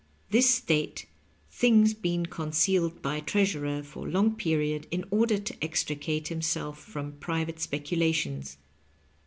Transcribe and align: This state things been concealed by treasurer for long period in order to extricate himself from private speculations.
This 0.31 0.49
state 0.49 1.05
things 1.51 1.93
been 1.93 2.25
concealed 2.25 3.03
by 3.03 3.19
treasurer 3.19 3.83
for 3.83 4.09
long 4.09 4.35
period 4.35 4.87
in 4.89 5.05
order 5.11 5.37
to 5.37 5.63
extricate 5.63 6.29
himself 6.29 6.79
from 6.79 7.11
private 7.19 7.59
speculations. 7.59 8.57